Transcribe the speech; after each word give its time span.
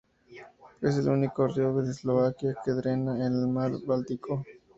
Es 0.81 0.97
el 0.97 1.09
único 1.09 1.45
río 1.47 1.75
que 1.77 1.83
de 1.83 1.91
Eslovaquia 1.91 2.55
que 2.65 2.71
drena 2.71 3.23
en 3.23 3.33
el 3.37 3.47
mar 3.47 3.71
Báltico. 3.85 4.43